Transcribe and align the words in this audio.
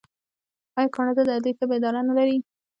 آیا 0.77 0.93
کاناډا 0.95 1.21
د 1.25 1.29
عدلي 1.35 1.53
طب 1.59 1.69
اداره 1.77 2.01
نلري؟ 2.09 2.37